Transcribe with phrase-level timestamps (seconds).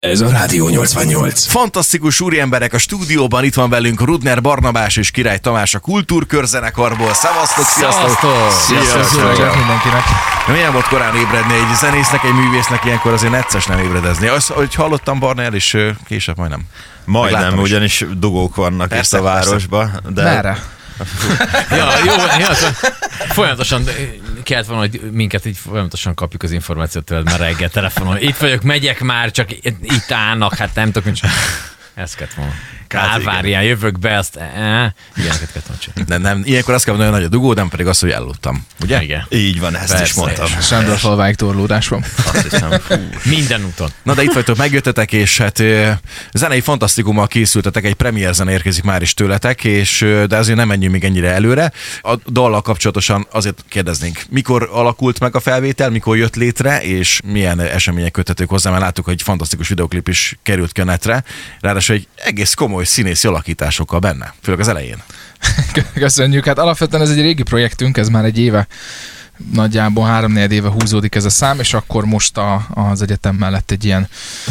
[0.00, 1.46] Ez a Rádió 88.
[1.46, 7.14] Fantasztikus úriemberek a stúdióban, itt van velünk Rudner Barnabás és Király Tamás a Kultúrkörzenekarból.
[7.14, 8.10] Szevasztok, sziasztok!
[8.50, 9.04] Sziasztok!
[9.04, 10.02] Sziasztok mindenkinek!
[10.46, 14.26] Na, milyen volt korán ébredni egy zenésznek, egy művésznek, ilyenkor azért necces nem ébredezni.
[14.26, 16.62] Azt, hogy hallottam, Barna el is később majdnem.
[17.04, 19.90] Majdnem, ugyanis dugók vannak Persze, itt a városba.
[20.08, 20.58] De Merre?
[21.70, 22.54] Ja, jó, ja,
[23.36, 23.84] folyamatosan
[24.42, 28.18] kellett volna, hogy minket így folyamatosan kapjuk az információt tőled már reggel telefonon.
[28.18, 29.50] Itt vagyok, megyek már, csak
[29.82, 31.20] itt állnak, hát nem tudok, nincs.
[31.94, 32.52] Ezt kellett volna.
[32.90, 34.36] Kávárján, jövök be, azt...
[35.16, 36.04] Ilyeneket volna csinálni.
[36.06, 38.66] Nem, nem, ilyenkor azt kell mondani, hogy nagy a dugó, nem pedig az, hogy elludtam.
[38.80, 39.02] Ugye?
[39.02, 39.26] Igen.
[39.30, 40.46] így van, ezt Persze, is mondtam.
[40.60, 42.04] Sándorfalváig torlódás van.
[42.32, 42.70] Azt hiszem.
[43.22, 43.90] Minden úton.
[44.02, 45.62] Na de itt vagytok, megjöttetek, és hát
[46.32, 50.92] zenei fantasztikummal készültetek, egy premier zene érkezik már is tőletek, és de azért nem menjünk
[50.92, 51.72] még ennyire előre.
[52.00, 57.60] A dallal kapcsolatosan azért kérdeznénk, mikor alakult meg a felvétel, mikor jött létre, és milyen
[57.60, 61.24] események köthetők hozzá, mert láttuk, hogy egy fantasztikus videoklip is került ki a netre,
[61.60, 65.02] ráadásul egy egész komoly színészi alakításokkal benne, főleg az elején.
[65.94, 66.44] Köszönjük.
[66.44, 68.66] Hát alapvetően ez egy régi projektünk, ez már egy éve
[69.52, 73.84] nagyjából három éve húzódik ez a szám, és akkor most a, az egyetem mellett egy
[73.84, 74.08] ilyen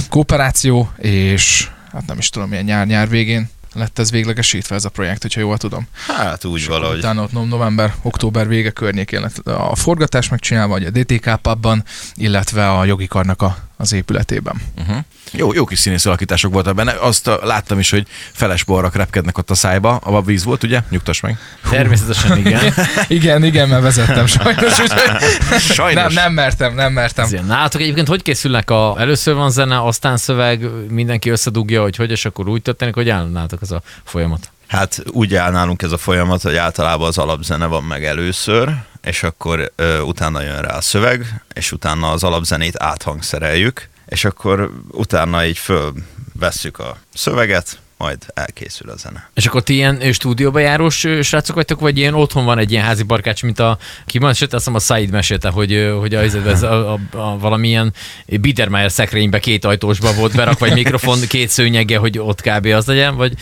[0.10, 5.22] kooperáció, és hát nem is tudom, milyen nyár-nyár végén lett ez véglegesítve ez a projekt,
[5.22, 5.88] hogyha jól tudom.
[6.08, 6.98] Hát úgy valahogy.
[6.98, 11.84] Utána ott november, október vége környékén lett a forgatás megcsinálva, vagy a DTK pubban,
[12.16, 14.62] illetve a jogi karnak a, az épületében.
[14.78, 14.98] Uh-huh.
[15.32, 16.92] Jó, jó kis színész alakítások voltak benne.
[16.92, 19.96] Azt láttam is, hogy feles borrak repkednek ott a szájba.
[19.96, 20.82] A víz volt, ugye?
[20.90, 21.38] Nyugtass meg.
[21.70, 22.74] Természetesen igen.
[23.08, 24.80] Igen, igen, mert vezettem sajnos.
[24.80, 26.14] úgyhogy Sajnos.
[26.14, 27.26] Nem, nem mertem, nem mertem.
[27.26, 27.48] Ezért.
[27.48, 28.96] Nálatok egyébként hogy készülnek a...
[29.00, 33.28] Először van zene, aztán szöveg, mindenki összedugja, hogy hogy, és akkor úgy történik, hogy áll
[33.30, 34.52] nálatok ez a folyamat.
[34.68, 39.24] Hát úgy áll nálunk ez a folyamat, hogy általában az alapzene van meg először, és
[39.24, 45.46] akkor ö, utána jön rá a szöveg, és utána az alapzenét áthangszereljük, és akkor utána
[45.46, 49.30] így fölvesszük a szöveget, majd elkészül a zene.
[49.34, 53.04] És akkor ti ilyen stúdióba járós srácok vagytok, vagy ilyen otthon van egy ilyen házi
[53.04, 56.64] barkács, mint a, ki van, sőt, azt hiszem a Said mesélte, hogy, hogy a, ez
[56.64, 57.94] a, a, a, valamilyen
[58.26, 62.66] Biedermeier szekrénybe két ajtósba volt berakva egy mikrofon, két szőnyege, hogy ott kb.
[62.66, 63.34] az legyen, vagy,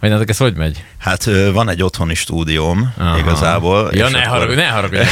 [0.00, 0.84] vagy nektek ez hogy megy?
[0.98, 3.18] Hát van egy otthoni stúdióm Aha.
[3.18, 3.90] igazából.
[3.92, 5.02] Ja, ne akkor- haragudj, ne haragudj.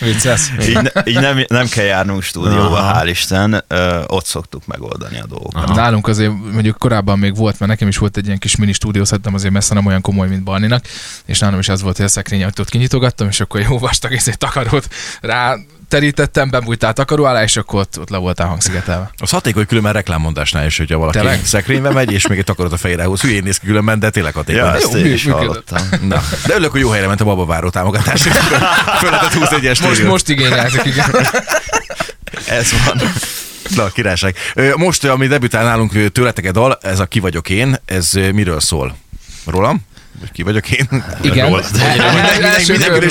[0.04, 0.52] Vicces.
[0.68, 3.04] így, ne, így nem, nem kell járnunk stúdióba, Aha.
[3.04, 5.64] hál' Isten, ö, ott szoktuk megoldani a dolgokat.
[5.64, 5.74] Aha.
[5.74, 9.04] Nálunk azért mondjuk korábban még volt, mert nekem is volt egy ilyen kis mini stúdió,
[9.04, 10.84] szerintem azért messze nem olyan komoly, mint Barninak,
[11.26, 14.88] és nálam is az volt, hogy a szekrényajtót kinyitogattam, és akkor jó vastag ezért takarót
[15.20, 15.56] rá
[15.88, 19.10] terítettem, bebújtál takaró alá, és akkor ott, ott le voltál hangszigetelve.
[19.16, 21.44] Az hatékony különben reklámmondásnál is, hogyha valaki Tényleg?
[21.44, 23.20] szekrénybe megy, és még egy takarot a fejére húz.
[23.20, 24.62] Hülyén néz ki különben, de tényleg hatékony.
[24.64, 25.68] Ja, Jó, ezt én mű- is működött.
[25.70, 26.08] hallottam.
[26.08, 28.22] Na, de örülök, hogy jó helyre ment a babaváró támogatás.
[29.00, 31.10] Föl lehetett húzni egy Most, most igényeltek, igen.
[32.48, 33.00] Ez van.
[33.76, 34.36] Na, királyság.
[34.76, 38.96] Most, ami debütál nálunk tőletek egy dal, ez a Ki vagyok én, ez miről szól?
[39.46, 39.88] Rólam?
[40.32, 41.04] Ki vagyok én?
[41.22, 41.62] Igen.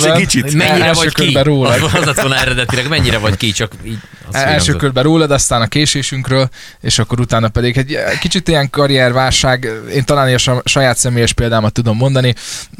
[0.05, 0.53] Egy kicsit.
[0.53, 1.35] Mennyire vagy ki?
[1.35, 3.97] Az lett volna eredetileg, mennyire vagy ki, csak így.
[4.31, 6.49] Az első körben rólad, aztán a késésünkről,
[6.81, 11.73] és akkor utána pedig egy kicsit ilyen karrierválság, én talán a sa- saját személyes példámat
[11.73, 12.33] tudom mondani,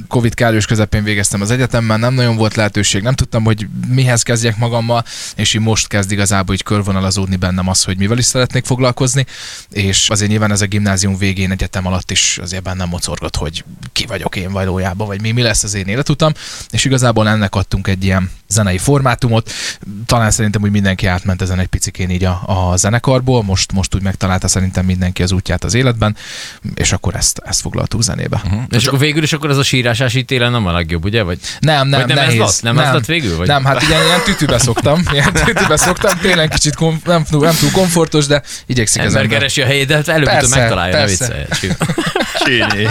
[0.07, 4.57] Covid kellős közepén végeztem az egyetemben, nem nagyon volt lehetőség, nem tudtam, hogy mihez kezdjek
[4.57, 5.03] magammal,
[5.35, 9.25] és így most kezd igazából így körvonalazódni bennem az, hogy mivel is szeretnék foglalkozni,
[9.69, 14.05] és azért nyilván ez a gimnázium végén, egyetem alatt is azért bennem mocorgott, hogy ki
[14.05, 16.33] vagyok én valójában, vagy mi, mi lesz az én életutam,
[16.69, 19.51] és igazából ennek adtunk egy ilyen zenei formátumot,
[20.05, 24.01] talán szerintem úgy mindenki átment ezen egy picikén így a, a zenekarból, most, most úgy
[24.01, 26.15] megtalálta szerintem mindenki az útját az életben,
[26.75, 28.41] és akkor ezt, ezt foglaltuk zenébe.
[28.45, 28.61] Uh-huh.
[28.69, 31.23] És akkor végül is akkor ez a sírásás így télen nem a legjobb, ugye?
[31.23, 32.39] Vagy Nem, nem, Vagy nem ez nehéz.
[32.39, 32.61] lett?
[32.61, 33.47] Nem ez lett végül, vagy?
[33.47, 37.55] Nem, hát ilyen, ilyen tütűbe szoktam, ilyen tütűbe szoktam, tényleg kicsit kom, nem, túl- nem
[37.59, 39.37] túl komfortos, de igyekszik ember ember.
[39.37, 41.45] keresi a helyét, de hát előbb-utóbb Persze, megtalálja, ne persze.
[41.59, 41.73] viccelj.
[42.45, 42.87] Csíni.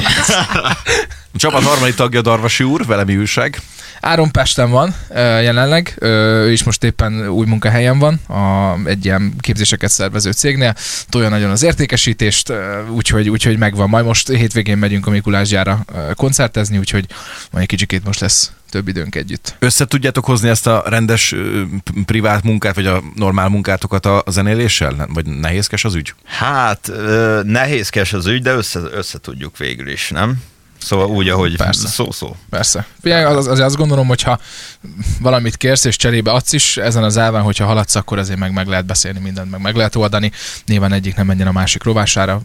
[1.38, 3.60] A csapat harmadik tagja Darvasi úr, vele mi újság?
[4.00, 4.94] Áron Pesten van
[5.42, 10.74] jelenleg, ő is most éppen új munkahelyen van, a, egy ilyen képzéseket szervező cégnél,
[11.08, 12.52] tolja nagyon az értékesítést,
[12.90, 13.88] úgyhogy, úgyhogy megvan.
[13.88, 17.06] Majd most hétvégén megyünk a Mikulásgyára ö, koncertezni, úgyhogy
[17.50, 19.56] majd egy kicsikét most lesz több időnk együtt.
[19.58, 21.34] Össze tudjátok hozni ezt a rendes
[22.04, 25.08] privát munkát, vagy a normál munkátokat a zenéléssel?
[25.12, 26.14] Vagy nehézkes az ügy?
[26.24, 26.90] Hát
[27.42, 30.42] nehézkes az ügy, de össze, össze tudjuk végül is, nem?
[30.80, 31.88] Szóval úgy, ahogy Persze.
[31.88, 32.36] szó-szó.
[32.50, 32.86] Persze.
[33.00, 34.38] Figyelj, az, azért azt gondolom, hogyha
[35.20, 38.66] valamit kérsz és cserébe adsz is, ezen az elven, hogyha haladsz, akkor azért meg, meg
[38.66, 40.32] lehet beszélni mindent, meg meg lehet oldani.
[40.66, 42.40] Nyilván egyik nem menjen a másik rovására.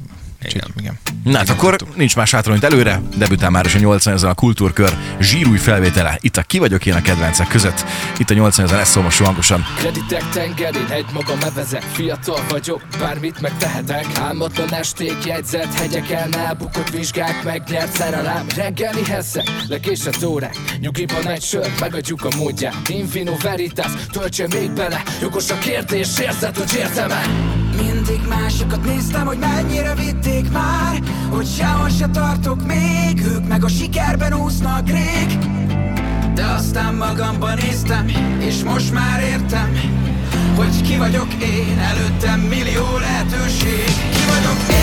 [0.46, 1.00] Úgyhogy, Igen.
[1.24, 3.02] Na hát akkor nincs más hátra, mint előre.
[3.18, 6.18] Debütál már is a 80 ezen a kultúrkör zsírúj felvétele.
[6.22, 7.86] Itt a Ki vagyok én a kedvencek között.
[8.18, 9.66] Itt a 80 ezen, ezt szól most hangosan.
[9.78, 17.44] Kreditek tengerén egy magam evezek Fiatal vagyok, bármit megtehetek Álmatlan esték, jegyzett hegyeken Elbukott vizsgák,
[17.44, 24.48] megnyert szerelem Reggeli hesszek, lekésett órák Nyugiban egy sör, megadjuk a módját Infino veritas, töltse
[24.48, 27.54] még bele Jogos a kérdés, érzed, hogy értem-e?
[28.08, 33.68] Mindig másokat néztem, hogy mennyire vitték már Hogy sehol se tartok még Ők meg a
[33.68, 35.38] sikerben úsznak rég.
[36.34, 38.08] De aztán magamban néztem
[38.40, 39.80] És most már értem
[40.56, 43.86] Hogy ki vagyok én Előttem millió lehetőség.
[43.86, 44.83] Ki vagyok én,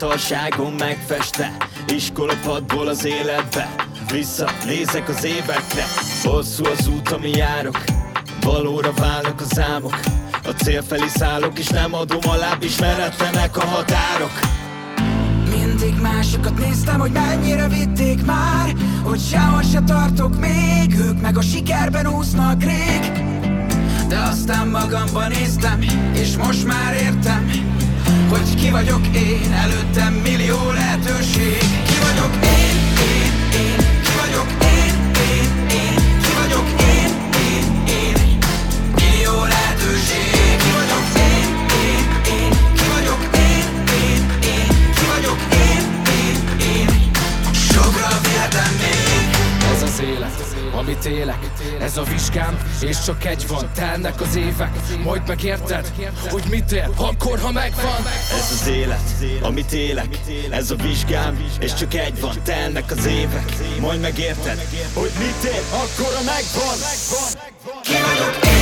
[0.00, 1.56] fiatalságom megfeste
[1.86, 3.74] Iskolapadból az életbe.
[4.12, 5.84] Vissza nézek az évekre.
[6.22, 7.84] Hosszú az út, ami járok.
[8.40, 10.00] Valóra válnak az álmok
[10.44, 14.40] A cél felé szállok És nem adom alább Ismeretlenek a határok.
[15.50, 20.98] Mindig másokat néztem, hogy mennyire vitték már Hogy sehol se tartok még.
[20.98, 23.12] Ők meg a sikerben úsznak rég.
[24.08, 25.80] De aztán magamban néztem
[26.14, 27.39] És most már értem
[28.70, 30.39] ki vagyok én Előttem millió
[50.90, 51.38] amit élek.
[51.80, 54.70] Ez a vizsgám, és csak egy van Telnek az évek,
[55.04, 55.92] majd megérted
[56.30, 58.06] Hogy mit ér, akkor ha megvan.
[58.38, 60.18] Ez az élet, amit élek.
[60.50, 65.62] Ez a vizsgám, és csak egy van Telnek az évek, majd megérted Hogy mit ér,
[65.70, 66.78] akkor a megvan.
[67.82, 68.59] Ki vagyok én,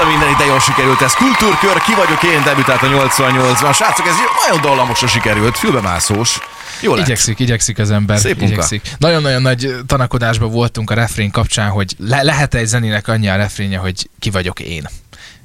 [0.00, 3.74] a minden ide jól sikerült, ez kultúrkör, ki vagyok én, debütált a 88-ban.
[3.74, 4.14] Srácok, ez
[4.46, 6.38] nagyon dallamosra sikerült, fülbemászós.
[6.80, 7.04] Jó lett.
[7.04, 8.18] Igyekszik, igyekszik az ember.
[8.18, 8.52] Szép munka.
[8.52, 8.90] igyekszik.
[8.98, 13.78] Nagyon-nagyon nagy tanakodásban voltunk a refrén kapcsán, hogy le- lehet egy zenének annyi a refrénje,
[13.78, 14.88] hogy ki vagyok én.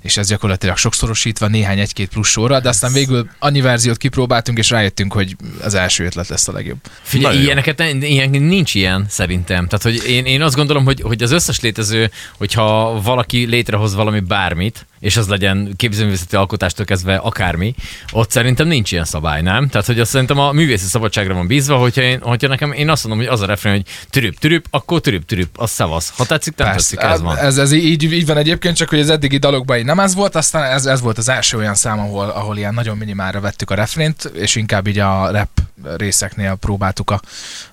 [0.06, 4.70] És ez gyakorlatilag sokszorosítva néhány egy-két plusz sorra, de aztán végül annyi verziót kipróbáltunk, és
[4.70, 6.78] rájöttünk, hogy az első ötlet lesz a legjobb.
[7.02, 7.46] Figyelj, Nagyon jó.
[7.46, 9.68] ilyeneket, ilyen, nincs ilyen szerintem.
[9.68, 14.20] Tehát, hogy én, én azt gondolom, hogy, hogy az összes létező, hogyha valaki létrehoz valami
[14.20, 17.76] bármit, és az legyen képzőművészeti alkotástól kezdve akármi,
[18.12, 19.68] ott szerintem nincs ilyen szabály, nem?
[19.68, 23.08] Tehát, hogy azt szerintem a művészi szabadságra van bízva, hogyha, én, hogyha nekem én azt
[23.08, 26.14] mondom, hogy az a refrén, hogy türüp, türüp, akkor türüp, türüp, az szavasz.
[26.18, 27.38] Ha tetszik, nem tetszik, ez van.
[27.38, 30.36] Ez, ez így, így van egyébként, csak hogy az eddigi dalokban így nem ez volt,
[30.36, 33.76] aztán ez, ez volt az első olyan szám, ahol, ahol ilyen nagyon minimálra vettük a
[33.76, 35.50] refrént, és inkább így a rap
[35.98, 37.20] részeknél próbáltuk a,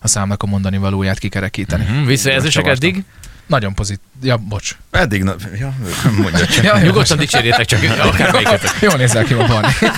[0.00, 1.84] a számnak a mondani valóját kikerekíteni.
[1.84, 3.04] Hm, Visszajelzések eddig?
[3.46, 4.00] Nagyon pozit.
[4.22, 4.76] Ja, bocs.
[4.90, 5.74] Eddig, na, ja,
[6.16, 6.64] mondja csak.
[6.64, 8.74] Ja, Nyugodtan dicsérjétek csak akármelyiket.
[8.80, 9.72] Jól nézel ki Barni.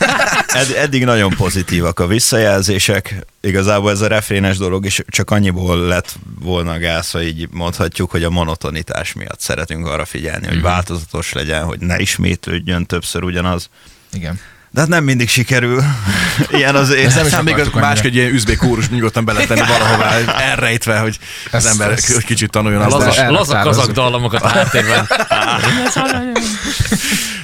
[0.46, 3.14] Ed, eddig nagyon pozitívak a visszajelzések.
[3.40, 8.24] Igazából ez a refrénes dolog is csak annyiból lett volna gáz, hogy így mondhatjuk, hogy
[8.24, 13.68] a monotonitás miatt szeretünk arra figyelni, hogy változatos legyen, hogy ne ismétlődjön többször ugyanaz.
[14.12, 14.40] Igen.
[14.74, 15.82] De hát nem mindig sikerül.
[16.50, 17.16] Ilyen az élet.
[17.16, 17.54] Ez nem még
[18.02, 21.18] egy ilyen üzbék kórus nyugodtan beletenni valahová, elrejtve, hogy
[21.52, 25.06] az Ez- ember ez- egy kicsit tanuljon az Laza, erre laza kazak dallamokat a háttérben.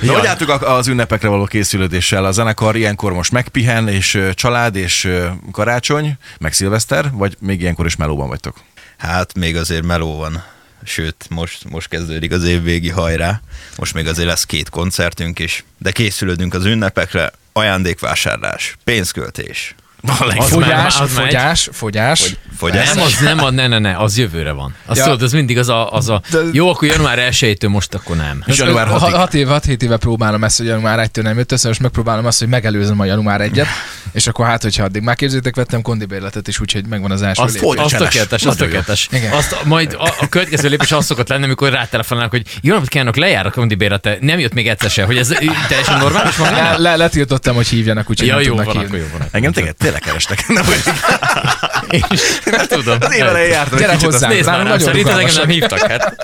[0.01, 2.25] Na, hogy álltuk az ünnepekre való készülődéssel?
[2.25, 5.09] A zenekar ilyenkor most megpihen, és család, és
[5.53, 8.57] karácsony, meg szilveszter, vagy még ilyenkor is melóban vagytok?
[8.99, 10.43] Hát még azért meló van.
[10.85, 13.41] Sőt, most, most kezdődik az évvégi hajrá.
[13.77, 17.33] Most még azért lesz két koncertünk is, de készülődünk az ünnepekre.
[17.53, 19.75] Ajándékvásárlás, pénzköltés,
[20.19, 21.25] A leg- Az Fogyás, már- az megy.
[21.25, 22.35] fogyás, fogyás.
[22.57, 22.93] Fogyás.
[22.93, 24.75] Nem, az nem, a, ne, ne, ne, az jövőre van.
[24.87, 25.05] Azt Ja.
[25.05, 28.43] tudod, az mindig az a, az a De- jó, akkor január 1 most akkor nem.
[28.47, 29.13] És január Ha- 6-ig.
[29.17, 32.27] hat év, hat hét éve próbálom ezt, hogy január 1-től nem jött össze, most megpróbálom
[32.27, 33.67] azt, hogy megelőzöm a január 1-et,
[34.13, 37.53] és akkor hát, hogyha addig már képzétek, vettem kondibérletet is, úgyhogy megvan az első Az,
[37.55, 37.75] lépés.
[37.83, 39.09] az tökéletes, az tökéletes.
[39.13, 39.33] Igen.
[39.33, 43.17] Azt majd a, a következő lépés az szokott lenni, amikor rátelefonálnak, hogy jó napot kívánok,
[43.17, 45.29] lejár a kondibérlete, nem jött még egyszer se, hogy ez
[45.69, 46.53] teljesen normális van.
[46.53, 48.99] Le, le, letiltottam, hogy hívjanak, úgyhogy Ja, nem jó tudnak van, hívni.
[48.99, 49.29] jó van.
[49.31, 50.49] Engem tényleg, tényleg kerestek.
[50.49, 50.97] Nem vagyok.
[51.91, 52.97] Én is nem tudom.
[53.01, 54.07] Az év elején jártam Gyere hozzá.
[54.07, 56.17] azt- Nézd már, nem, nagyon szerint engem nem hívtak, hát.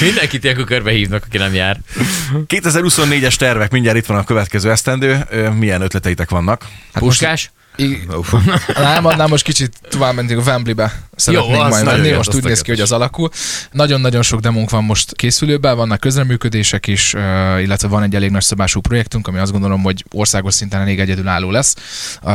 [0.00, 1.76] Mindenkit ilyenkor körbe hívnak, aki nem jár.
[2.46, 5.26] 2024-es tervek, mindjárt itt van a következő esztendő.
[5.58, 6.64] Milyen ötleteitek vannak?
[6.96, 7.50] Hát most- Puskás?
[7.76, 8.06] I-
[8.78, 11.05] Nem, annál most kicsit tovább mentünk a Wembley-be.
[11.16, 13.30] Szeretnénk Jó, majd jó, most úgy néz ki, hogy az alakul.
[13.72, 17.14] Nagyon-nagyon sok demónk van most készülőben, vannak közreműködések is,
[17.60, 21.50] illetve van egy elég nagy szabású projektünk, ami azt gondolom, hogy országos szinten elég egyedülálló
[21.50, 21.74] lesz.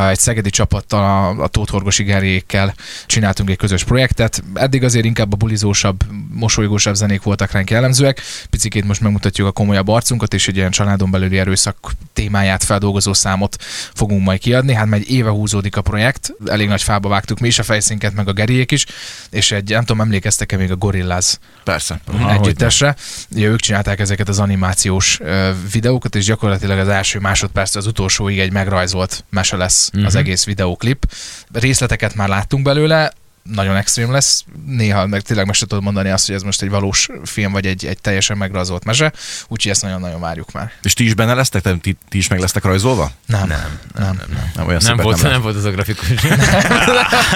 [0.10, 4.44] Egy szegedi csapattal, a, Tóth Horgosi Gerjékkel csináltunk egy közös projektet.
[4.54, 8.22] Eddig azért inkább a bulizósabb, mosolygósabb zenék voltak ránk jellemzőek.
[8.50, 11.78] Picikét most megmutatjuk a komolyabb arcunkat, és egy ilyen családon belüli erőszak
[12.14, 13.56] témáját feldolgozó számot
[13.94, 14.74] fogunk majd kiadni.
[14.74, 18.14] Hát már egy éve húzódik a projekt, elég nagy fába vágtuk mi is a fejszínket,
[18.14, 18.34] meg a
[18.72, 18.86] Geriék is,
[19.30, 22.02] és egy, nem tudom, emlékeztek-e még a Gorillaz Persze.
[22.30, 22.96] együttesre.
[23.32, 25.20] Ugye ők csinálták ezeket az animációs
[25.72, 30.06] videókat, és gyakorlatilag az első másodperc az utolsóig egy megrajzolt mese lesz uh-huh.
[30.06, 31.06] az egész videóklip.
[31.54, 33.12] Részleteket már láttunk belőle,
[33.44, 34.46] nagyon extrém lesz.
[34.66, 37.66] Néha meg tényleg meg se tudod mondani azt, hogy ez most egy valós film, vagy
[37.66, 39.12] egy, egy teljesen megrajzolt mese,
[39.48, 40.72] úgyhogy ezt nagyon-nagyon várjuk már.
[40.82, 41.80] És ti is benne lesztek?
[41.82, 43.12] Ti, ti is meg lesztek rajzolva?
[43.26, 44.04] Nem, nem, nem.
[44.04, 44.52] nem, nem.
[44.56, 46.08] Nem olyan Nem volt, nem, nem volt az a grafikus.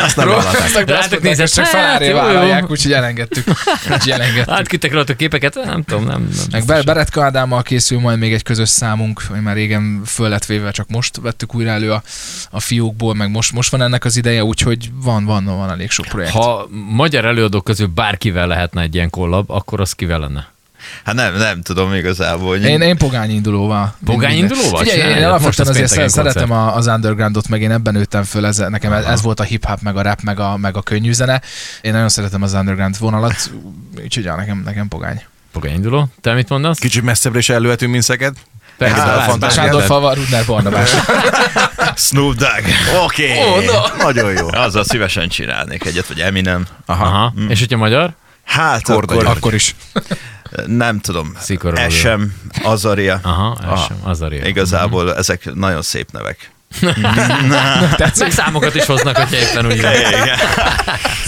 [0.05, 1.21] Azt nem vállalták.
[1.21, 2.15] Nézett, ezt csak hát, feláré jó.
[2.15, 3.47] vállalják, úgyhogy elengedtük.
[3.91, 4.53] Úgyhogy elengedtük.
[4.53, 6.21] Átküldtek rajta képeket, nem tudom, nem.
[6.21, 6.65] nem Meg biztos.
[6.65, 10.71] Be- Beretka Ádámmal készül majd még egy közös számunk, ami már régen föl lett véve,
[10.71, 12.03] csak most vettük újra elő a,
[12.49, 16.05] a fiókból, meg most, most van ennek az ideje, úgyhogy van, van, van elég sok
[16.05, 16.31] projekt.
[16.33, 20.53] Ha magyar előadók közül bárkivel lehetne egy ilyen kollab, akkor az kivel lenne?
[21.03, 22.47] Hát nem, nem tudom igazából.
[22.49, 23.95] Hogy Én, én pogány indulóval.
[24.05, 25.07] Pogány indulóval Figyelj, én?
[25.07, 26.49] Most alapvetően azért szeretem koncert.
[26.51, 29.81] a- az undergroundot, meg én ebben nőttem föl, ez, nekem ez, ez volt a hip-hop,
[29.81, 31.41] meg a rap, meg a, meg a könnyű zene.
[31.81, 33.51] Én nagyon szeretem az underground vonalat,
[34.03, 35.21] úgyhogy ja, nekem, nekem pogány.
[35.51, 36.07] Pogány induló.
[36.21, 36.79] Te mit mondasz?
[36.79, 38.35] Kicsit messzebbre is előhetünk, mint Szeged.
[38.77, 39.49] Persze.
[39.49, 40.91] Sándor Fava, Rudner Barnabás.
[41.95, 42.63] Snoop Dogg.
[43.03, 44.03] Oké, Ó, no.
[44.03, 44.47] nagyon jó.
[44.51, 46.65] Azzal szívesen csinálnék egyet, vagy Eminem.
[46.85, 47.05] Aha.
[47.05, 47.33] Aha.
[47.47, 48.13] És hogyha magyar?
[48.43, 49.25] Hát Korda akkor.
[49.27, 49.75] Akkor is.
[50.65, 51.33] nem tudom.
[51.39, 51.83] Szikor Rózsa.
[51.85, 52.33] Esem,
[52.63, 53.19] Azaria.
[53.23, 54.45] Aha, ez sem, az a rész.
[54.45, 56.51] Igazából ezek nagyon szép nevek.
[58.17, 59.91] Meg számokat is hoznak, hogyha éppen úgy van.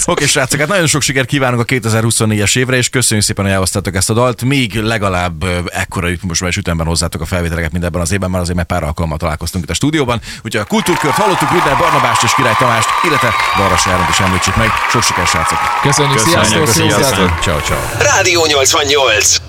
[0.04, 3.94] Oké, srácok, hát nagyon sok sikert kívánunk a 2024-es évre, és köszönjük szépen, hogy elhoztátok
[3.94, 4.42] ezt a dalt.
[4.42, 8.56] Még legalább ekkora ritmusban és ütemben hozzátok a felvételeket, mint ebben az évben, már azért
[8.56, 10.20] mert pár alkalommal találkoztunk itt a stúdióban.
[10.36, 14.68] Úgyhogy a kultúrkört hallottuk, Rudner Barnabást és Király Tamást, illetve Varras Járont is említsük meg.
[14.90, 15.58] Sok sikert, srácok!
[15.82, 17.04] Köszönjük, Köszönjük, sziasztok, sziasztok.
[17.04, 17.38] sziasztok.
[17.40, 17.78] Ciao, ciao.
[17.98, 19.47] Rádió 88.